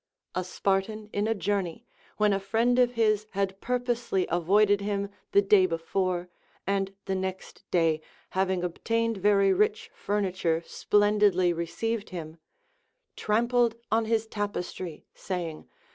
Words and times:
A 0.33 0.43
Spartan 0.43 1.11
in 1.13 1.27
a 1.27 1.35
journey, 1.35 1.85
when 2.17 2.33
a 2.33 2.39
friend 2.39 2.79
of 2.79 2.93
his 2.93 3.27
had 3.33 3.61
purposely 3.61 4.25
avoided 4.31 4.81
him 4.81 5.11
the 5.31 5.43
day 5.43 5.67
before, 5.67 6.27
and 6.65 6.95
the 7.05 7.13
next 7.13 7.63
day, 7.69 8.01
having 8.31 8.65
ob 8.65 8.83
tained 8.83 9.17
very 9.17 9.53
rich 9.53 9.91
furniture, 9.93 10.63
splendidly 10.65 11.53
received 11.53 12.09
him, 12.09 12.39
trampled 13.15 13.75
on 13.91 14.05
his 14.05 14.25
tapestry 14.25 15.05
saying. 15.13 15.67